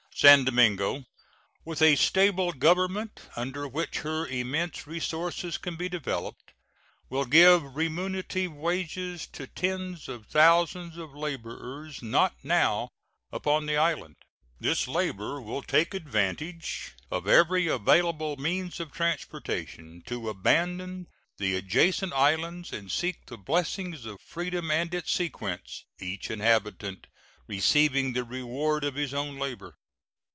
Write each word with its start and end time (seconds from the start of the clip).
San 0.13 0.43
Domingo, 0.43 1.03
with 1.65 1.81
a 1.81 1.95
stable 1.95 2.53
government, 2.53 3.21
under 3.35 3.67
which 3.67 3.99
her 4.01 4.27
immense 4.27 4.85
resources 4.85 5.57
can 5.57 5.75
be 5.75 5.89
developed, 5.89 6.53
will 7.09 7.25
give 7.25 7.75
remunerative 7.75 8.53
wages 8.53 9.25
to 9.25 9.47
tens 9.47 10.07
of 10.07 10.27
thousands 10.27 10.95
of 10.95 11.15
laborers 11.15 12.03
not 12.03 12.35
now 12.43 12.89
upon 13.31 13.65
the 13.65 13.75
island. 13.77 14.15
This 14.59 14.87
labor 14.87 15.41
will 15.41 15.63
take 15.63 15.95
advantage 15.95 16.93
of 17.09 17.27
every 17.27 17.65
available 17.65 18.37
means 18.37 18.79
of 18.79 18.91
transportation 18.91 20.03
to 20.05 20.29
abandon 20.29 21.07
the 21.39 21.55
adjacent 21.55 22.13
islands 22.13 22.71
and 22.71 22.91
seek 22.91 23.25
the 23.25 23.39
blessings 23.39 24.05
of 24.05 24.21
freedom 24.21 24.69
and 24.69 24.93
its 24.93 25.11
sequence 25.11 25.83
each 25.99 26.29
inhabitant 26.29 27.07
receiving 27.47 28.13
the 28.13 28.23
reward 28.23 28.83
of 28.83 28.93
his 28.93 29.15
own 29.15 29.39
labor. 29.39 29.73